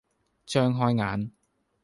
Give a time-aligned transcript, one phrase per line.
[0.47, 1.31] 張開眼，